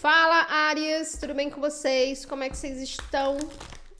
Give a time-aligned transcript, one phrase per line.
[0.00, 2.24] Fala, Áries, tudo bem com vocês?
[2.24, 3.36] Como é que vocês estão?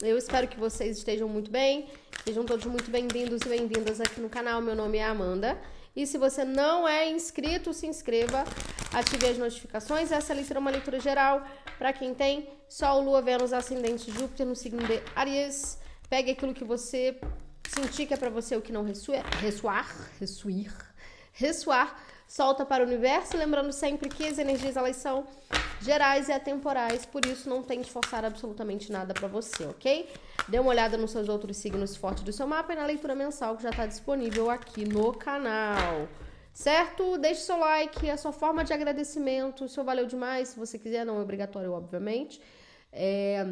[0.01, 1.91] Eu espero que vocês estejam muito bem.
[2.25, 4.59] Sejam todos muito bem-vindos e bem-vindas aqui no canal.
[4.63, 5.61] Meu nome é Amanda.
[5.95, 8.43] E se você não é inscrito, se inscreva,
[8.91, 10.11] ative as notificações.
[10.11, 11.45] Essa leitura é uma leitura geral
[11.77, 15.77] para quem tem Sol, Lua, Vênus, Ascendente, Júpiter no signo de Áries.
[16.09, 17.21] Pegue aquilo que você
[17.69, 19.87] sentir que é para você, o que não ressoar, ressoar,
[21.31, 21.95] ressoar
[22.27, 25.27] solta para o universo, lembrando sempre que as energias elas são
[25.81, 30.09] gerais e atemporais, por isso não tente forçar absolutamente nada para você, ok?
[30.47, 33.57] Dê uma olhada nos seus outros signos fortes do seu mapa e na leitura mensal
[33.57, 36.07] que já está disponível aqui no canal.
[36.53, 37.17] Certo?
[37.17, 41.17] Deixe seu like, a sua forma de agradecimento, se valeu demais, se você quiser, não
[41.17, 42.41] é obrigatório, obviamente.
[42.91, 43.45] É...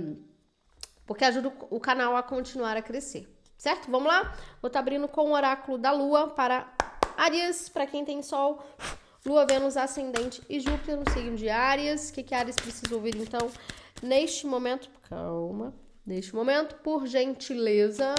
[1.05, 3.27] Porque ajuda o canal a continuar a crescer.
[3.57, 3.89] Certo?
[3.89, 4.35] Vamos lá?
[4.61, 6.71] Vou estar tá abrindo com o oráculo da lua para
[7.17, 8.63] Áries, para quem tem Sol,
[9.25, 12.09] Lua, Vênus, Ascendente e Júpiter no signo de Áries.
[12.09, 13.51] O que, que Áries precisa ouvir, então,
[14.01, 14.89] neste momento?
[15.09, 15.73] Calma.
[16.05, 18.15] Neste momento, por gentileza.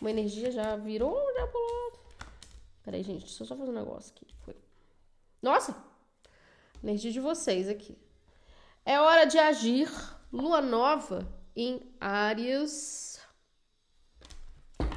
[0.00, 1.92] Uma energia já virou, já pulou.
[2.82, 4.26] Peraí, gente, deixa eu só fazer um negócio aqui.
[4.44, 4.56] Foi.
[5.42, 5.74] Nossa!
[6.82, 7.96] Energia de vocês aqui.
[8.84, 9.90] É hora de agir.
[10.32, 13.20] Lua nova em Áries.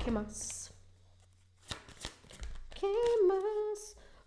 [0.04, 0.72] Que mais?
[2.82, 3.71] que mais?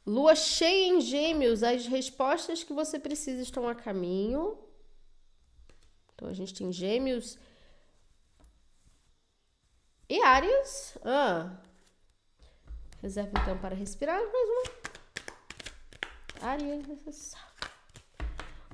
[0.06, 4.58] Lua cheia em gêmeos, as respostas que você precisa estão a caminho.
[6.14, 7.38] Então a gente tem gêmeos
[10.08, 10.96] e Áries.
[11.02, 11.56] Ah.
[13.02, 16.48] Reserva então para respirar mais uma.
[16.48, 17.34] Áries.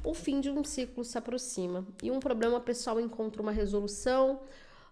[0.02, 4.42] O fim de um ciclo se aproxima e um problema pessoal encontra uma resolução.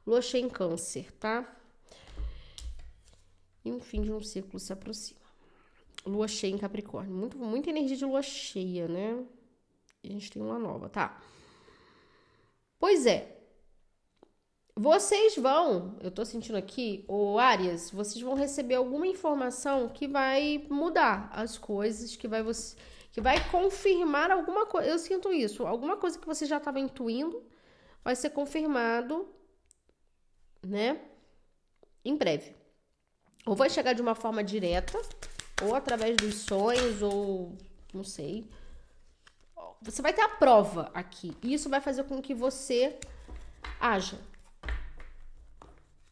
[0.07, 1.57] Lua cheia em câncer, tá?
[3.69, 5.18] e um fim de um ciclo se aproxima.
[6.09, 7.15] Lua cheia em Capricórnio.
[7.15, 9.25] Muito, muita energia de lua cheia, né?
[10.03, 11.21] E a gente tem uma nova, tá?
[12.79, 13.37] Pois é.
[14.75, 20.65] Vocês vão, eu tô sentindo aqui, o Arias, vocês vão receber alguma informação que vai
[20.71, 22.77] mudar as coisas, que vai você,
[23.11, 24.89] que vai confirmar alguma coisa.
[24.89, 27.43] Eu sinto isso, alguma coisa que você já estava intuindo
[28.05, 29.29] vai ser confirmado,
[30.63, 31.01] né?
[32.05, 32.55] Em breve
[33.49, 35.01] ou vai chegar de uma forma direta,
[35.63, 37.57] ou através dos sonhos, ou
[37.93, 38.49] não sei.
[39.83, 41.37] Você vai ter a prova aqui.
[41.43, 42.99] E isso vai fazer com que você
[43.81, 44.19] haja.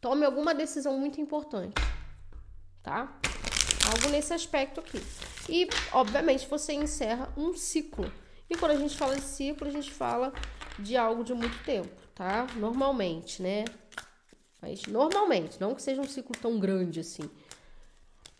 [0.01, 1.75] Tome alguma decisão muito importante,
[2.83, 3.19] tá?
[3.93, 5.03] Algo nesse aspecto aqui.
[5.49, 8.11] E, obviamente, você encerra um ciclo.
[8.49, 10.33] E quando a gente fala de ciclo, a gente fala
[10.79, 12.47] de algo de muito tempo, tá?
[12.57, 13.65] Normalmente, né?
[14.61, 17.29] Mas normalmente, não que seja um ciclo tão grande assim.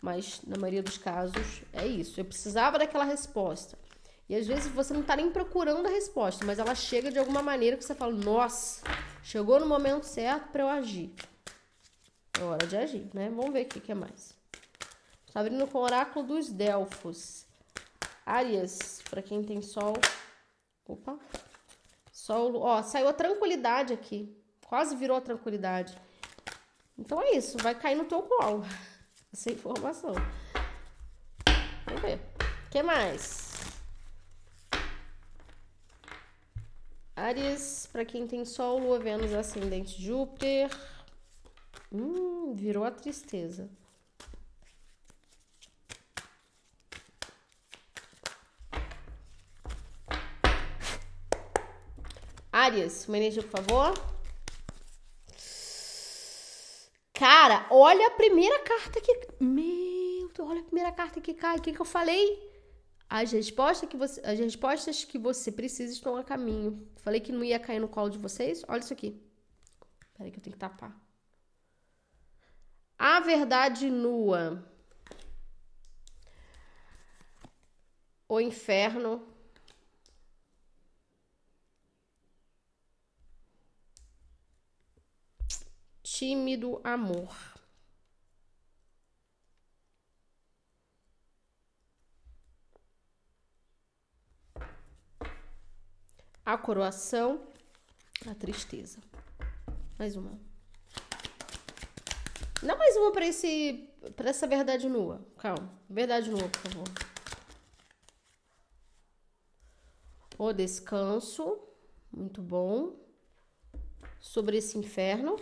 [0.01, 2.19] Mas na maioria dos casos é isso.
[2.19, 3.77] Eu precisava daquela resposta.
[4.29, 7.41] E às vezes você não está nem procurando a resposta, mas ela chega de alguma
[7.41, 8.83] maneira que você fala: Nossa,
[9.23, 11.13] chegou no momento certo para eu agir.
[12.39, 13.29] É hora de agir, né?
[13.29, 14.35] Vamos ver o que, que é mais.
[15.25, 17.45] Está abrindo com o oráculo dos Delfos.
[18.25, 19.93] Áries, para quem tem sol.
[20.85, 21.17] Opa.
[22.11, 24.35] Sol, ó, saiu a tranquilidade aqui.
[24.67, 25.97] Quase virou a tranquilidade.
[26.97, 28.65] Então é isso, vai cair no teu colo
[29.33, 30.13] essa informação.
[31.85, 32.19] Vamos ver.
[32.65, 33.47] O que mais?
[37.15, 40.69] Ares, para quem tem Sol, Lua, Vênus, Ascendente, Júpiter.
[41.91, 43.69] Hum, virou a tristeza.
[52.51, 54.16] Ares, uma energia, por favor.
[57.17, 59.11] Cara, olha a primeira carta que.
[59.39, 61.57] Meu Deus, olha a primeira carta que cai.
[61.57, 62.47] O que, que eu falei?
[63.09, 66.87] As respostas que você, as respostas que você precisa estão a caminho.
[66.97, 68.63] Falei que não ia cair no colo de vocês.
[68.67, 69.19] Olha isso aqui.
[70.13, 70.95] Peraí que eu tenho que tapar.
[72.99, 74.63] A verdade nua.
[78.29, 79.27] O inferno
[86.17, 87.29] tímido amor.
[96.43, 97.47] A coroação,
[98.27, 98.99] a tristeza.
[99.99, 100.39] Mais uma.
[102.63, 105.23] Não mais uma para esse para essa verdade nua.
[105.37, 105.71] Calma.
[105.87, 106.87] Verdade nua, por favor.
[110.39, 111.59] O descanso,
[112.11, 112.95] muito bom.
[114.19, 115.37] Sobre esse inferno.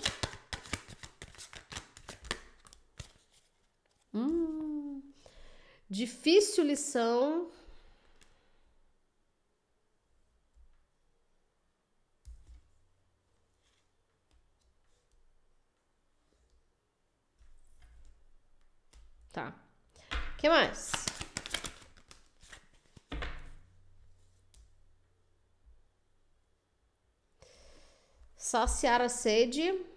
[5.95, 7.50] Difícil lição.
[19.31, 19.56] Tá.
[20.38, 20.92] que mais?
[28.38, 29.94] Saciar a sede.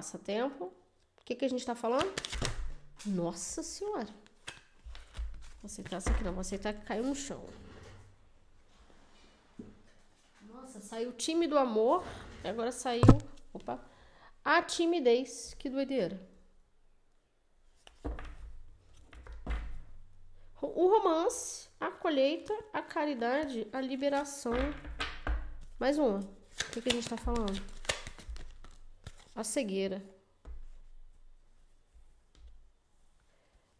[0.00, 0.64] Passatempo.
[0.64, 2.10] O que, que a gente tá falando?
[3.04, 4.08] Nossa senhora.
[5.60, 7.44] Vou aceitar essa aqui não, vou aceitar que caiu no chão.
[10.40, 12.02] Nossa, saiu time do amor,
[12.42, 13.02] agora saiu.
[13.52, 13.78] Opa!
[14.42, 15.54] A timidez.
[15.58, 16.18] Que doideira.
[20.62, 24.54] O romance, a colheita, a caridade, a liberação.
[25.78, 26.20] Mais uma.
[26.20, 27.69] O que, que a gente tá falando?
[29.34, 30.02] A cegueira.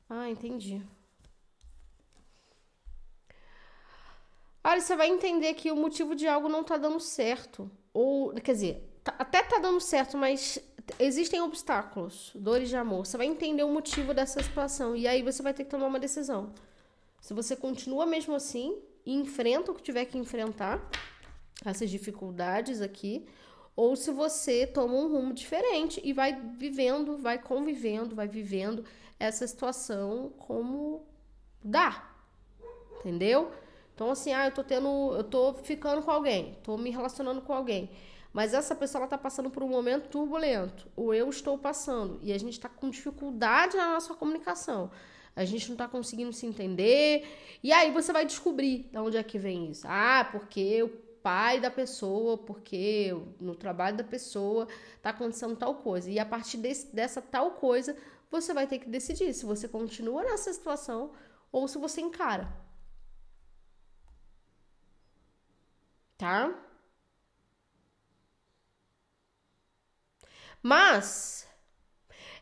[0.08, 0.82] Ah, entendi.
[4.62, 7.70] Olha, você vai entender que o motivo de algo não tá dando certo.
[7.94, 10.58] Ou, quer dizer, tá, até tá dando certo, mas
[10.98, 13.06] existem obstáculos, dores de amor.
[13.06, 14.94] Você vai entender o motivo dessa situação.
[14.96, 16.52] E aí você vai ter que tomar uma decisão.
[17.20, 20.80] Se você continua mesmo assim enfrenta o que tiver que enfrentar,
[21.64, 23.26] essas dificuldades aqui,
[23.74, 28.84] ou se você toma um rumo diferente e vai vivendo, vai convivendo, vai vivendo
[29.18, 31.06] essa situação como
[31.62, 32.10] dá.
[32.98, 33.50] Entendeu?
[33.94, 35.14] Então, assim, ah, eu tô tendo.
[35.14, 37.90] Eu tô ficando com alguém, tô me relacionando com alguém.
[38.32, 40.86] Mas essa pessoa ela tá passando por um momento turbulento.
[40.96, 42.18] Ou eu estou passando.
[42.22, 44.90] E a gente está com dificuldade na nossa comunicação.
[45.34, 47.26] A gente não tá conseguindo se entender.
[47.62, 49.86] E aí você vai descobrir de onde é que vem isso.
[49.88, 50.88] Ah, porque o
[51.22, 54.66] pai da pessoa, porque no trabalho da pessoa
[55.02, 56.10] tá acontecendo tal coisa.
[56.10, 57.96] E a partir desse, dessa tal coisa,
[58.30, 61.12] você vai ter que decidir se você continua nessa situação
[61.52, 62.52] ou se você encara.
[66.16, 66.54] Tá?
[70.62, 71.48] Mas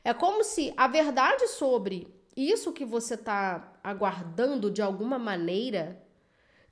[0.05, 6.05] é como se a verdade sobre isso que você está aguardando de alguma maneira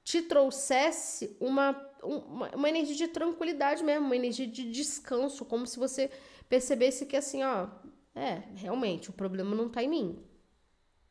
[0.02, 1.74] te trouxesse uma,
[2.06, 6.10] uma, uma, energia de tranquilidade mesmo, uma energia de descanso, como se você
[6.48, 7.68] percebesse que assim, ó,
[8.14, 10.24] é, realmente, o problema não tá em mim.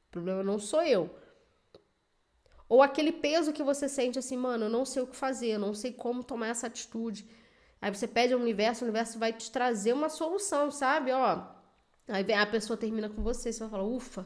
[0.08, 1.10] O problema não sou eu.
[2.68, 5.60] Ou aquele peso que você sente assim, mano, eu não sei o que fazer, eu
[5.60, 7.30] não sei como tomar essa atitude.
[7.80, 11.12] Aí você pede ao universo, o universo vai te trazer uma solução, sabe?
[11.12, 11.44] Ó,
[12.08, 14.26] aí a pessoa termina com você, você vai falar, ufa,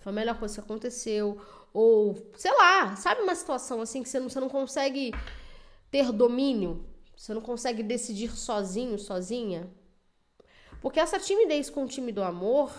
[0.00, 1.40] foi a melhor coisa que aconteceu.
[1.72, 5.12] Ou, sei lá, sabe uma situação assim que você não, você não consegue
[5.90, 6.86] ter domínio?
[7.16, 9.70] Você não consegue decidir sozinho, sozinha?
[10.80, 12.72] Porque essa timidez com o time do amor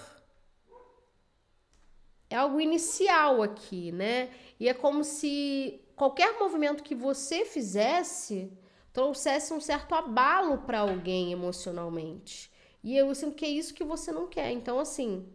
[2.30, 4.30] é algo inicial aqui, né?
[4.60, 8.52] E é como se qualquer movimento que você fizesse
[8.94, 12.52] trouxesse um certo abalo para alguém emocionalmente.
[12.84, 14.52] E eu sinto que é isso que você não quer.
[14.52, 15.28] Então, assim,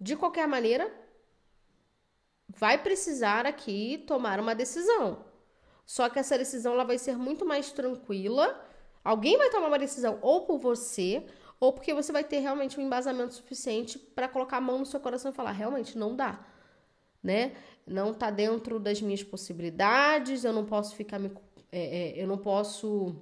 [0.00, 0.90] de qualquer maneira,
[2.48, 5.24] vai precisar aqui tomar uma decisão.
[5.90, 8.64] Só que essa decisão ela vai ser muito mais tranquila.
[9.02, 11.26] Alguém vai tomar uma decisão ou por você,
[11.58, 15.00] ou porque você vai ter realmente um embasamento suficiente para colocar a mão no seu
[15.00, 16.46] coração e falar: realmente não dá,
[17.20, 17.56] né?
[17.84, 21.32] Não tá dentro das minhas possibilidades, eu não posso ficar me.
[21.72, 23.16] É, é, eu não posso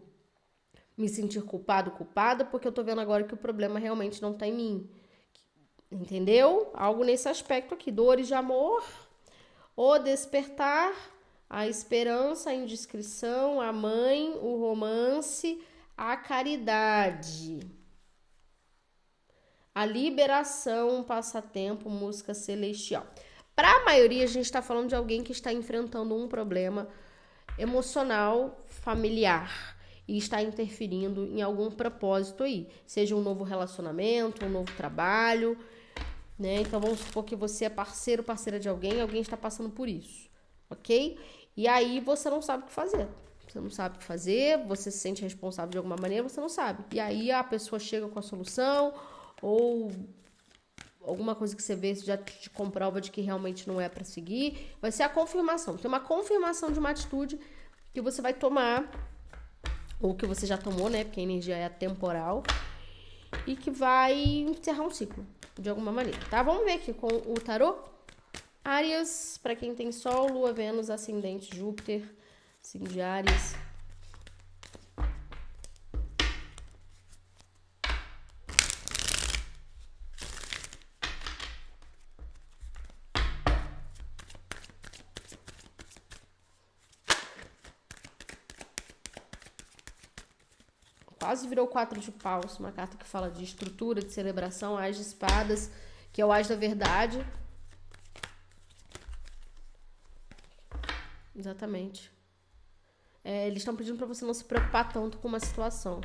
[0.94, 4.46] me sentir culpado, culpada, porque eu tô vendo agora que o problema realmente não tá
[4.46, 4.90] em mim.
[5.90, 6.70] Entendeu?
[6.74, 7.90] Algo nesse aspecto aqui.
[7.90, 8.84] Dores de amor,
[9.74, 10.92] o despertar,
[11.48, 15.60] a esperança, a indiscrição, a mãe, o romance,
[15.96, 17.60] a caridade.
[19.74, 23.06] A liberação, passatempo, música celestial.
[23.54, 26.88] Para a maioria, a gente está falando de alguém que está enfrentando um problema
[27.58, 29.76] emocional familiar
[30.06, 35.58] e está interferindo em algum propósito aí, seja um novo relacionamento, um novo trabalho,
[36.38, 36.60] né?
[36.62, 40.30] Então vamos supor que você é parceiro, parceira de alguém, alguém está passando por isso,
[40.70, 41.18] ok?
[41.58, 43.08] E aí você não sabe o que fazer.
[43.48, 46.48] Você não sabe o que fazer, você se sente responsável de alguma maneira, você não
[46.48, 46.84] sabe.
[46.94, 48.94] E aí a pessoa chega com a solução,
[49.42, 49.90] ou
[51.02, 54.72] alguma coisa que você vê já te comprova de que realmente não é para seguir,
[54.80, 55.76] vai ser a confirmação.
[55.76, 57.40] Tem uma confirmação de uma atitude
[57.92, 58.88] que você vai tomar,
[60.00, 61.02] ou que você já tomou, né?
[61.02, 62.44] Porque a energia é temporal,
[63.48, 65.26] e que vai encerrar um ciclo
[65.58, 66.40] de alguma maneira, tá?
[66.40, 67.97] Vamos ver aqui com o tarô.
[68.68, 72.04] Áreas, para quem tem Sol, Lua, Vênus, Ascendente, Júpiter,
[72.60, 73.54] signo de Áries.
[91.18, 95.02] quase virou quatro de paus, uma carta que fala de estrutura, de celebração, as de
[95.02, 95.70] espadas,
[96.12, 97.24] que é o as da verdade.
[101.38, 102.10] Exatamente.
[103.22, 106.00] É, eles estão pedindo para você não se preocupar tanto com uma situação.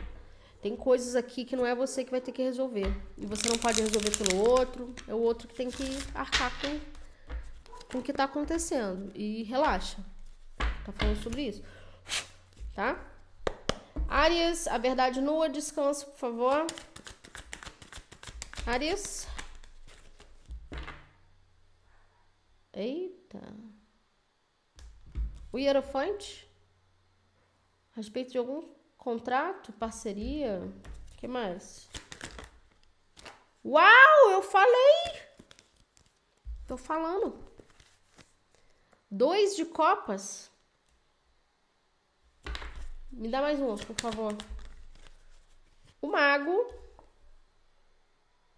[0.62, 2.86] Tem coisas aqui que não é você que vai ter que resolver.
[3.18, 4.94] E você não pode resolver pelo outro.
[5.08, 6.80] É o outro que tem que arcar com,
[7.92, 9.12] com o que tá acontecendo.
[9.16, 9.98] E relaxa.
[10.58, 11.64] Tá falando sobre isso.
[12.76, 13.04] Tá?
[14.08, 16.68] Arias, a verdade nua, descanso, por favor.
[18.68, 19.28] Arias.
[22.74, 23.42] Eita.
[25.54, 26.50] O hierofante?
[27.94, 28.68] A respeito de algum
[28.98, 30.60] contrato, parceria?
[30.60, 31.88] O que mais?
[33.64, 35.22] Uau, eu falei!
[36.68, 37.38] Tô falando.
[39.12, 40.52] Dois de copas.
[43.12, 44.36] Me dá mais um, por favor.
[46.02, 46.52] O mago.
[46.52, 46.74] O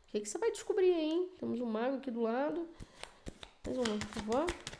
[0.07, 1.29] que, que você vai descobrir, hein?
[1.37, 2.69] Temos um mago aqui do lado.
[3.65, 4.74] Mais uma, por favor.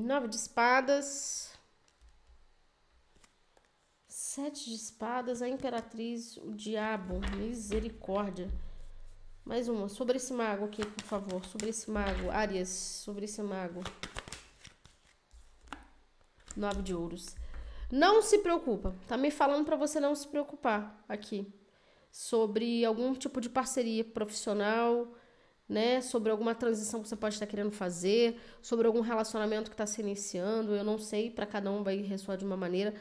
[0.00, 1.52] Nove de espadas.
[4.08, 5.42] Sete de espadas.
[5.42, 7.20] A imperatriz, o diabo.
[7.36, 8.50] Misericórdia.
[9.44, 9.90] Mais uma.
[9.90, 11.44] Sobre esse mago aqui, por favor.
[11.44, 12.30] Sobre esse mago.
[12.30, 12.70] Arias.
[12.70, 13.82] Sobre esse mago.
[16.56, 17.36] Nove de ouros.
[17.92, 18.96] Não se preocupa.
[19.06, 21.52] Tá me falando para você não se preocupar aqui.
[22.10, 25.12] Sobre algum tipo de parceria profissional,
[25.70, 26.00] né?
[26.00, 30.00] Sobre alguma transição que você pode estar querendo fazer, sobre algum relacionamento que está se
[30.00, 30.74] iniciando.
[30.74, 32.92] Eu não sei, para cada um vai ressoar de uma maneira,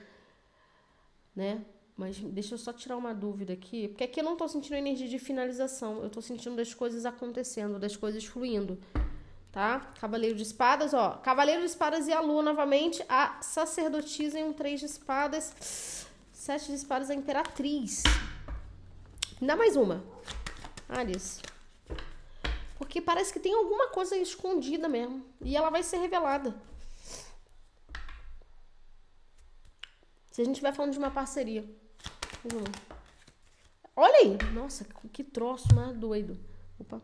[1.35, 1.65] né?
[1.97, 5.07] Mas deixa eu só tirar uma dúvida aqui, porque aqui eu não tô sentindo energia
[5.07, 8.77] de finalização, eu tô sentindo das coisas acontecendo, das coisas fluindo
[9.51, 9.91] tá?
[9.99, 11.11] Cavaleiro de espadas, ó.
[11.15, 13.03] Cavaleiro de espadas e a lua novamente.
[13.09, 16.05] A sacerdotisa em um três de espadas.
[16.31, 18.03] Sete de espadas, a imperatriz.
[19.41, 20.03] Dá mais uma.
[20.87, 21.41] Alice.
[22.79, 25.23] Porque parece que tem alguma coisa escondida mesmo.
[25.41, 26.55] E ela vai ser revelada.
[30.31, 31.69] Se a gente estiver falando de uma parceria.
[33.93, 34.37] Olha aí.
[34.53, 36.39] Nossa, que troço mais doido.
[36.79, 37.01] Opa.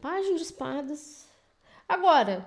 [0.00, 1.26] Página de espadas.
[1.88, 2.46] Agora,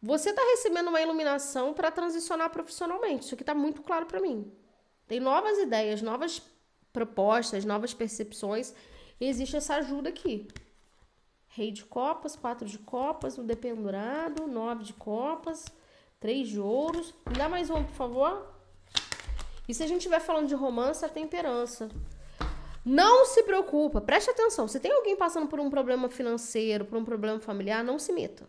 [0.00, 3.26] você está recebendo uma iluminação para transicionar profissionalmente.
[3.26, 4.50] Isso aqui está muito claro para mim.
[5.06, 6.40] Tem novas ideias, novas
[6.94, 8.74] propostas, novas percepções.
[9.20, 10.48] E existe essa ajuda aqui.
[11.58, 15.64] Rei de copas, quatro de copas, o dependurado, nove de copas,
[16.20, 17.12] três de ouros.
[17.26, 18.54] Me dá mais um, por favor.
[19.66, 21.88] E se a gente estiver falando de romance, a temperança.
[22.84, 24.68] Não se preocupa, preste atenção.
[24.68, 28.48] Se tem alguém passando por um problema financeiro, por um problema familiar, não se meta.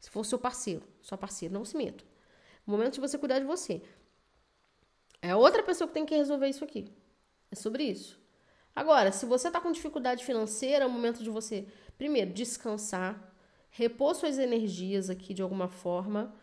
[0.00, 2.02] Se for seu parceiro, sua parceira, não se meta.
[2.66, 3.80] O momento de você cuidar de você.
[5.22, 6.92] É outra pessoa que tem que resolver isso aqui.
[7.48, 8.20] É sobre isso.
[8.74, 13.34] Agora, se você está com dificuldade financeira, é o momento de você, primeiro, descansar,
[13.70, 16.34] repor suas energias aqui de alguma forma,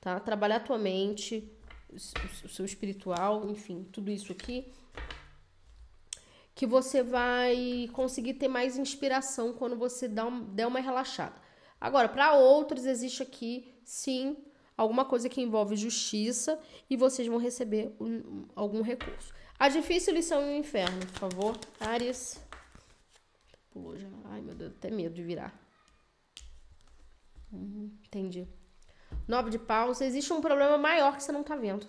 [0.00, 0.18] tá?
[0.20, 1.50] Trabalhar tua mente,
[1.92, 4.72] o seu espiritual, enfim, tudo isso aqui
[6.54, 11.34] que você vai conseguir ter mais inspiração quando você dá um, der uma relaxada.
[11.80, 14.36] Agora, para outros, existe aqui, sim,
[14.76, 16.58] alguma coisa que envolve justiça
[16.88, 19.34] e vocês vão receber um, algum recurso.
[19.58, 21.58] A difícil lição e o inferno, por favor.
[21.80, 22.43] Ares.
[23.74, 24.08] Pulou já.
[24.26, 25.52] Ai, meu Deus, até medo de virar.
[27.52, 28.46] Hum, entendi.
[29.26, 30.00] Nove de paus.
[30.00, 31.84] Existe um problema maior que você não tá vendo.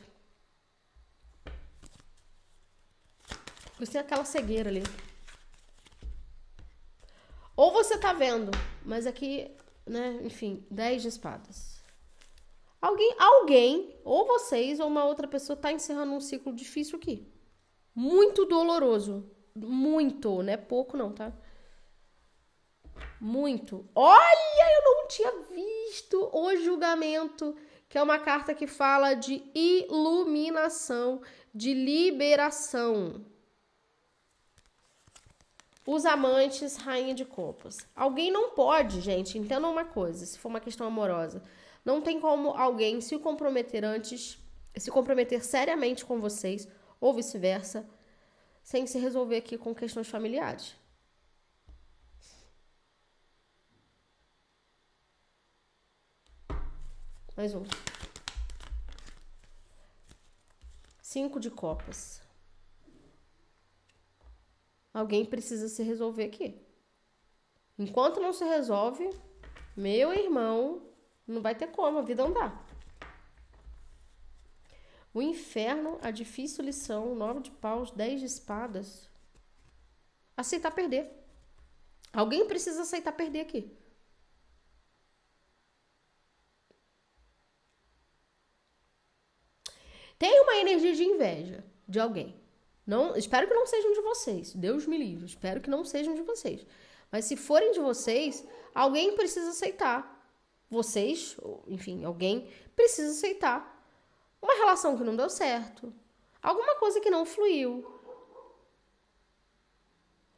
[3.77, 4.81] Você tem aquela cegueira ali.
[7.55, 8.49] Ou você tá vendo,
[8.83, 11.83] mas aqui, né, enfim, 10 de espadas.
[12.81, 17.31] Alguém, alguém, ou vocês ou uma outra pessoa tá encerrando um ciclo difícil aqui.
[17.93, 19.29] Muito doloroso.
[19.55, 21.31] Muito, não é pouco não, tá?
[23.19, 23.85] Muito.
[23.95, 27.55] Olha, eu não tinha visto o julgamento,
[27.87, 31.21] que é uma carta que fala de iluminação,
[31.53, 33.25] de liberação.
[35.85, 37.77] Os amantes, rainha de copas.
[37.95, 41.43] Alguém não pode, gente, entendam uma coisa, se for uma questão amorosa.
[41.83, 44.39] Não tem como alguém se comprometer antes,
[44.75, 46.67] se comprometer seriamente com vocês,
[46.99, 47.87] ou vice-versa,
[48.63, 50.75] sem se resolver aqui com questões familiares.
[57.35, 57.63] Mais um.
[61.01, 62.21] Cinco de copas.
[64.93, 66.65] Alguém precisa se resolver aqui.
[67.77, 69.09] Enquanto não se resolve,
[69.75, 70.81] meu irmão,
[71.27, 72.65] não vai ter como, a vida andar.
[75.13, 79.09] O inferno, a difícil lição, nove de paus, dez de espadas.
[80.37, 81.11] Aceitar perder.
[82.13, 83.77] Alguém precisa aceitar perder aqui.
[90.17, 92.35] Tem uma energia de inveja de alguém.
[92.85, 94.53] Não, espero que não sejam de vocês.
[94.53, 95.25] Deus me livre.
[95.25, 96.65] Espero que não sejam de vocês.
[97.11, 100.13] Mas se forem de vocês, alguém precisa aceitar.
[100.69, 103.75] Vocês, enfim, alguém precisa aceitar
[104.41, 105.91] uma relação que não deu certo,
[106.41, 107.85] alguma coisa que não fluiu.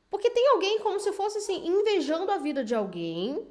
[0.10, 3.46] Porque tem alguém como se fosse assim, invejando a vida de alguém,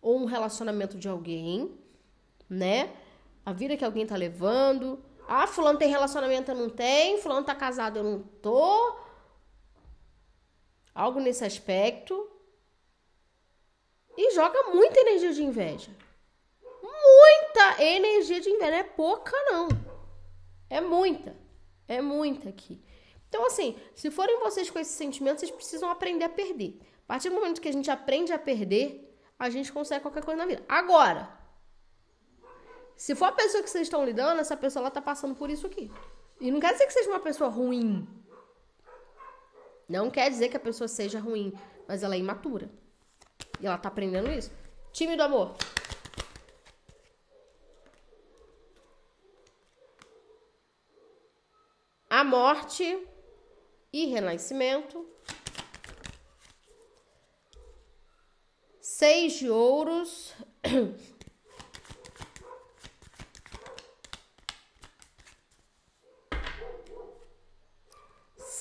[0.00, 1.76] ou um relacionamento de alguém,
[2.48, 2.96] né?
[3.44, 7.18] A vida que alguém tá levando, ah, fulano tem relacionamento, eu não tenho.
[7.18, 8.96] Fulano tá casado, eu não tô.
[10.94, 12.30] Algo nesse aspecto.
[14.16, 15.90] E joga muita energia de inveja.
[16.82, 18.70] Muita energia de inveja.
[18.70, 19.68] Não é pouca, não.
[20.70, 21.36] É muita.
[21.88, 22.82] É muita aqui.
[23.28, 26.80] Então, assim, se forem vocês com esses sentimentos, vocês precisam aprender a perder.
[27.04, 30.38] A partir do momento que a gente aprende a perder, a gente consegue qualquer coisa
[30.38, 30.64] na vida.
[30.68, 31.28] Agora,
[32.96, 35.66] se for a pessoa que vocês estão lidando, essa pessoa ela tá passando por isso
[35.66, 35.90] aqui.
[36.40, 38.08] E não quer dizer que seja uma pessoa ruim.
[39.88, 41.52] Não quer dizer que a pessoa seja ruim,
[41.86, 42.70] mas ela é imatura.
[43.60, 44.50] E ela tá aprendendo isso.
[44.92, 45.54] Time do amor.
[52.08, 53.06] A morte
[53.92, 55.06] e renascimento.
[58.80, 60.34] Seis de ouros.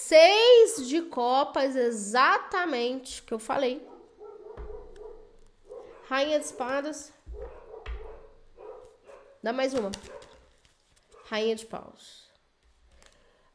[0.08, 3.84] seis de copas, exatamente que eu falei.
[6.08, 7.12] Rainha de espadas.
[9.42, 9.90] Dá mais uma.
[11.27, 12.25] Rainha de paus.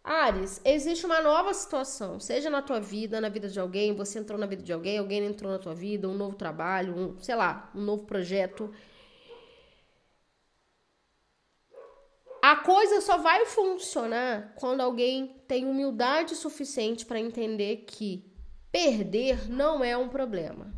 [0.02, 4.38] Ares, existe uma nova situação, seja na tua vida, na vida de alguém, você entrou
[4.38, 7.70] na vida de alguém, alguém entrou na tua vida, um novo trabalho, um, sei lá,
[7.74, 8.72] um novo projeto.
[12.42, 18.24] A coisa só vai funcionar quando alguém tem humildade suficiente para entender que
[18.72, 20.72] perder não é um problema.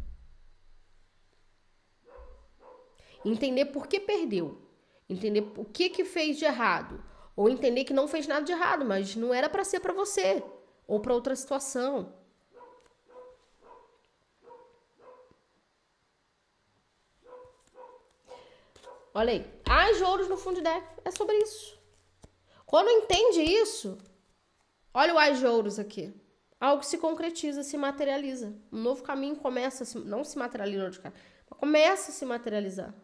[3.25, 4.61] Entender por que perdeu,
[5.09, 7.03] entender o que que fez de errado,
[7.37, 10.42] ou entender que não fez nada de errado, mas não era para ser para você
[10.87, 12.12] ou para outra situação.
[19.14, 19.62] Olha aí.
[19.68, 20.87] As de no fundo de deck.
[21.05, 21.79] É sobre isso.
[22.66, 23.98] Quando entende isso,
[24.94, 26.14] olha o as de ouros aqui.
[26.59, 28.57] Algo se concretiza, se materializa.
[28.72, 32.94] Um novo caminho começa a se, não se materializa, mas começa a se materializar.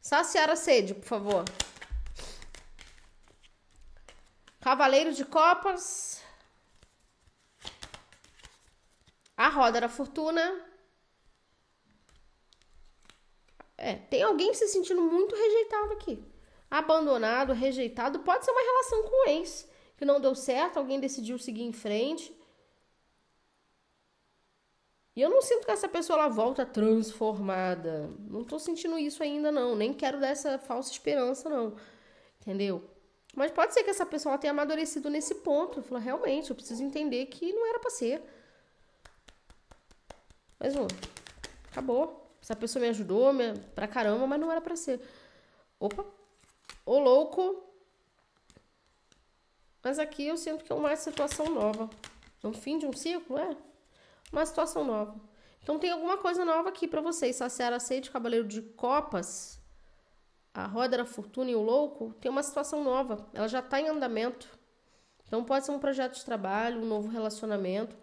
[0.00, 1.44] Saciar a sede, por favor.
[4.60, 6.22] Cavaleiro de Copas.
[9.36, 10.64] A roda da fortuna.
[13.76, 16.24] É, tem alguém se sentindo muito rejeitado aqui.
[16.70, 18.20] Abandonado, rejeitado.
[18.20, 21.72] Pode ser uma relação com o ex que não deu certo, alguém decidiu seguir em
[21.72, 22.34] frente.
[25.14, 28.10] E eu não sinto que essa pessoa ela volta transformada.
[28.28, 31.74] Não tô sentindo isso ainda não, nem quero dar essa falsa esperança não.
[32.38, 32.84] Entendeu?
[33.34, 35.82] Mas pode ser que essa pessoa tenha amadurecido nesse ponto.
[35.82, 38.22] Falou, realmente, eu preciso entender que não era para ser.
[40.58, 40.86] Mais um.
[41.70, 42.34] Acabou.
[42.40, 43.58] Essa pessoa me ajudou me...
[43.74, 45.00] pra caramba, mas não era pra ser.
[45.78, 46.04] Opa.
[46.84, 47.62] Ô louco.
[49.82, 51.90] Mas aqui eu sinto que é uma situação nova.
[52.42, 53.56] No fim de um ciclo, é.
[54.32, 55.14] Uma situação nova.
[55.62, 57.36] Então tem alguma coisa nova aqui para vocês.
[57.36, 59.60] Saciar aceite, Cavaleiro de Copas,
[60.54, 63.28] a Roda da Fortuna e o Louco, tem uma situação nova.
[63.34, 64.48] Ela já está em andamento.
[65.26, 67.96] Então pode ser um projeto de trabalho, um novo relacionamento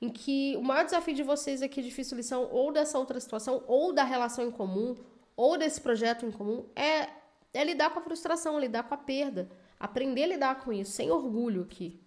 [0.00, 3.92] em que o maior desafio de vocês aqui, difícil lição, ou dessa outra situação, ou
[3.92, 4.96] da relação em comum,
[5.36, 7.08] ou desse projeto em comum, é,
[7.52, 9.48] é lidar com a frustração, lidar com a perda.
[9.78, 12.00] Aprender a lidar com isso, sem orgulho aqui.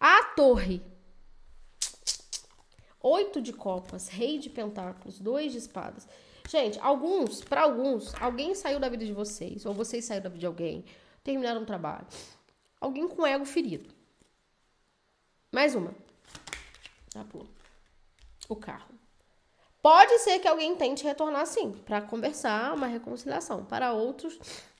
[0.00, 0.82] A torre.
[3.00, 6.08] Oito de copas, rei de pentáculos, dois de espadas.
[6.48, 10.40] Gente, alguns, para alguns, alguém saiu da vida de vocês, ou vocês saíram da vida
[10.40, 10.84] de alguém,
[11.22, 12.06] terminaram um trabalho.
[12.80, 13.90] Alguém com ego ferido.
[15.52, 15.94] Mais uma.
[17.22, 17.46] Pô.
[18.48, 18.94] O carro.
[19.80, 23.64] Pode ser que alguém tente retornar sim, para conversar, uma reconciliação.
[23.64, 24.38] Para outros,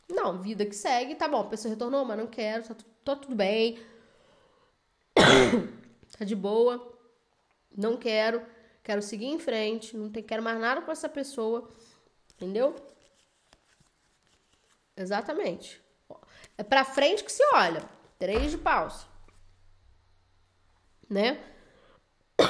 [0.09, 3.35] não, vida que segue, tá bom, a pessoa retornou, mas não quero, tá, tá tudo
[3.35, 3.79] bem.
[6.19, 6.93] tá de boa.
[7.77, 8.45] Não quero.
[8.83, 11.71] quero seguir em frente, não quero mais nada com essa pessoa,
[12.35, 12.75] entendeu?
[14.97, 15.83] Exatamente.
[16.57, 17.83] É pra frente que se olha.
[18.19, 19.07] Três de paus.
[21.11, 21.43] Né?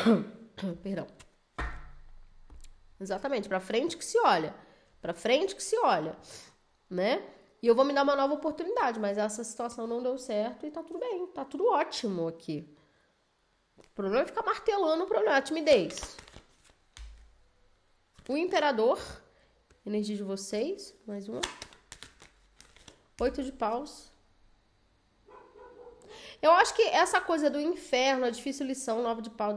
[0.82, 1.06] Perdão.
[3.00, 4.54] Exatamente, pra frente que se olha.
[5.00, 6.16] Pra frente que se olha,
[6.88, 7.22] né?
[7.62, 10.70] E eu vou me dar uma nova oportunidade, mas essa situação não deu certo e
[10.70, 12.68] tá tudo bem, tá tudo ótimo aqui.
[13.78, 16.16] O problema é ficar martelando o problema, a timidez.
[18.28, 18.98] O imperador,
[19.84, 21.40] energia de vocês, mais uma.
[23.20, 24.13] Oito de paus.
[26.44, 29.56] Eu acho que essa coisa do inferno, a difícil lição, nove de pau,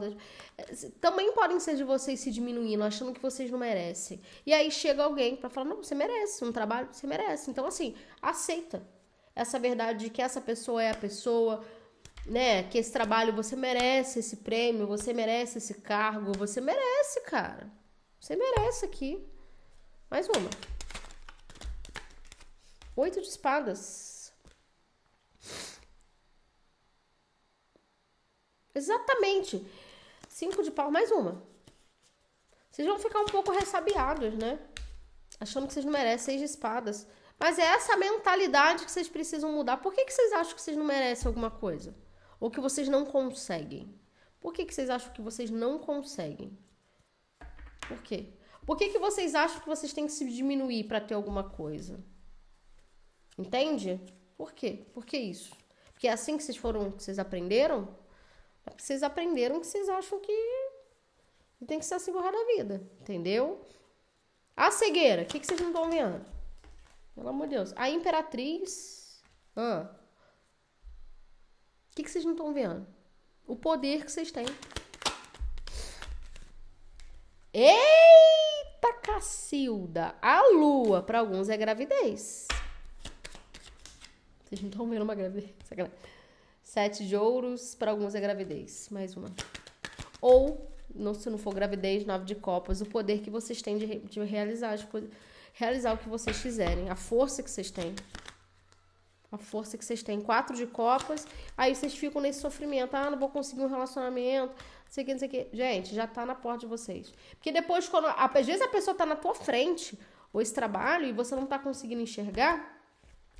[1.02, 4.22] também podem ser de vocês se diminuindo, achando que vocês não merecem.
[4.46, 7.50] E aí chega alguém para falar: não, você merece um trabalho, você merece.
[7.50, 8.82] Então, assim, aceita
[9.36, 11.62] essa verdade de que essa pessoa é a pessoa,
[12.24, 12.62] né?
[12.62, 17.70] Que esse trabalho você merece esse prêmio, você merece esse cargo, você merece, cara.
[18.18, 19.22] Você merece aqui.
[20.10, 20.48] Mais uma.
[22.96, 24.17] Oito de espadas.
[28.78, 29.66] Exatamente.
[30.28, 31.42] Cinco de pau, mais uma.
[32.70, 34.58] Vocês vão ficar um pouco ressabiados, né?
[35.40, 37.06] Achando que vocês não merecem seis de espadas.
[37.38, 39.78] Mas é essa mentalidade que vocês precisam mudar.
[39.78, 41.94] Por que, que vocês acham que vocês não merecem alguma coisa?
[42.38, 43.92] Ou que vocês não conseguem?
[44.40, 46.56] Por que, que vocês acham que vocês não conseguem?
[47.88, 48.32] Por quê?
[48.64, 51.98] Por que, que vocês acham que vocês têm que se diminuir para ter alguma coisa?
[53.36, 54.00] Entende?
[54.36, 54.86] Por quê?
[54.92, 55.52] Por que isso?
[55.92, 57.88] Porque é assim que vocês foram, que vocês aprenderam?
[58.68, 60.70] É porque vocês aprenderam que vocês acham que
[61.66, 63.64] tem que ser assim da vida, entendeu?
[64.54, 66.22] A cegueira, o que, que vocês não estão vendo?
[67.14, 67.72] Pelo amor de Deus.
[67.76, 69.22] A imperatriz.
[69.56, 69.88] Ah.
[71.90, 72.86] O que, que vocês não estão vendo?
[73.46, 74.44] O poder que vocês têm.
[77.54, 80.14] Eita, Cacilda!
[80.20, 82.46] A lua, para alguns, é gravidez.
[84.44, 85.56] Vocês não estão vendo uma gravidez.
[86.68, 88.90] Sete de ouros, para alguns é gravidez.
[88.90, 89.30] Mais uma.
[90.20, 94.00] Ou, não, se não for gravidez, nove de copas, o poder que vocês têm de,
[94.00, 94.86] de realizar, de
[95.54, 96.90] realizar o que vocês quiserem.
[96.90, 97.94] A força que vocês têm.
[99.32, 100.20] A força que vocês têm.
[100.20, 101.26] Quatro de copas.
[101.56, 102.94] Aí vocês ficam nesse sofrimento.
[102.94, 104.52] Ah, não vou conseguir um relacionamento.
[104.52, 105.48] Não sei o que, não sei o que.
[105.54, 107.14] Gente, já tá na porta de vocês.
[107.30, 108.08] Porque depois, quando.
[108.08, 109.98] Às vezes a pessoa tá na tua frente,
[110.34, 112.78] ou esse trabalho, e você não tá conseguindo enxergar.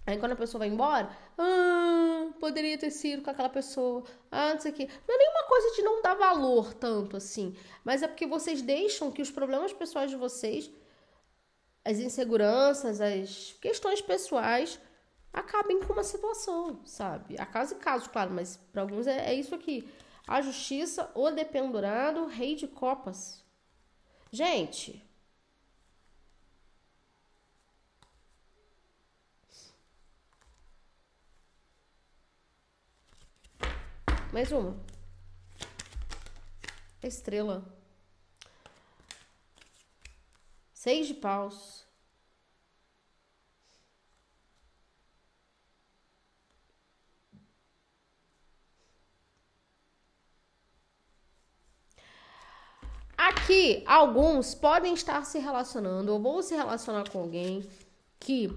[0.06, 4.60] Aí quando a pessoa vai embora, ah, poderia ter sido com aquela pessoa, ah, não
[4.60, 4.88] sei o quê.
[5.06, 9.10] Não é nenhuma coisa de não dar valor tanto assim, mas é porque vocês deixam
[9.10, 10.70] que os problemas pessoais de vocês,
[11.84, 14.80] as inseguranças, as questões pessoais,
[15.32, 17.36] acabem com uma situação, sabe?
[17.38, 19.88] A caso e caso, claro, mas para alguns é, é isso aqui.
[20.26, 23.42] A justiça, o dependurado, rei de copas.
[24.30, 25.02] Gente,
[34.30, 34.76] Mais uma.
[37.02, 37.64] Estrela.
[40.72, 41.86] Seis de paus.
[53.16, 57.66] Aqui, alguns podem estar se relacionando ou vão se relacionar com alguém
[58.20, 58.48] que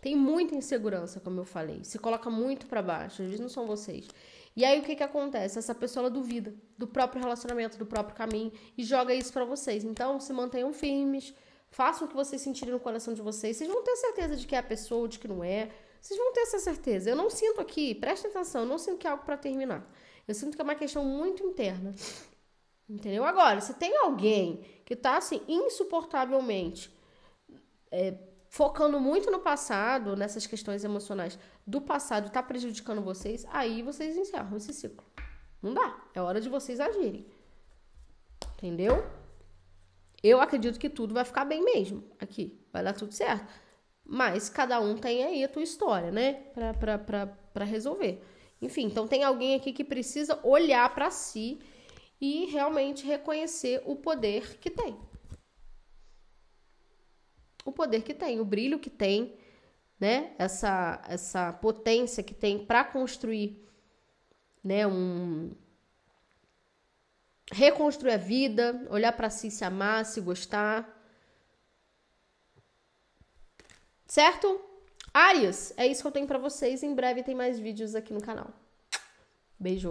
[0.00, 3.22] tem muita insegurança, como eu falei, se coloca muito para baixo.
[3.22, 4.08] Às vezes não são vocês.
[4.56, 5.58] E aí o que que acontece?
[5.58, 9.84] Essa pessoa duvida do próprio relacionamento, do próprio caminho e joga isso para vocês.
[9.84, 11.32] Então, se mantenham firmes,
[11.70, 13.56] façam o que vocês sentirem no coração de vocês.
[13.56, 15.70] Vocês vão ter certeza de que é a pessoa de que não é.
[16.00, 17.10] Vocês vão ter essa certeza.
[17.10, 19.88] Eu não sinto aqui, prestem atenção, eu não sinto que é algo para terminar.
[20.26, 21.94] Eu sinto que é uma questão muito interna.
[22.88, 23.24] Entendeu?
[23.24, 26.92] Agora, se tem alguém que tá assim insuportavelmente
[27.90, 28.14] é,
[28.50, 34.56] focando muito no passado, nessas questões emocionais do passado, está prejudicando vocês, aí vocês encerram
[34.56, 35.06] esse ciclo.
[35.62, 35.96] Não dá.
[36.12, 37.24] É hora de vocês agirem.
[38.56, 39.06] Entendeu?
[40.20, 42.60] Eu acredito que tudo vai ficar bem mesmo aqui.
[42.72, 43.46] Vai dar tudo certo.
[44.04, 46.32] Mas cada um tem aí a tua história, né?
[46.52, 48.20] Pra, pra, pra, pra resolver.
[48.60, 51.60] Enfim, então tem alguém aqui que precisa olhar para si
[52.20, 54.98] e realmente reconhecer o poder que tem
[57.64, 59.34] o poder que tem, o brilho que tem,
[59.98, 60.32] né?
[60.38, 63.62] Essa essa potência que tem para construir,
[64.62, 65.52] né, um
[67.52, 70.88] reconstruir a vida, olhar para si, se amar, se gostar.
[74.06, 74.60] Certo?
[75.12, 76.82] Áreas, é isso que eu tenho para vocês.
[76.82, 78.50] Em breve tem mais vídeos aqui no canal.
[79.58, 79.88] Beijo.